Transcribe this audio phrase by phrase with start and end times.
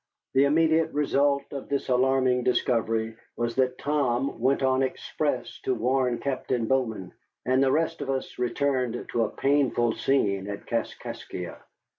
[0.33, 6.17] The immediate result of this alarming discovery was that Tom went on express to warn
[6.17, 7.11] Captain Bowman,
[7.45, 11.59] and the rest of us returned to a painful scene at Kaskaskia.